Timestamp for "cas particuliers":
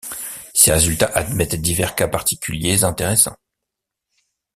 1.93-2.83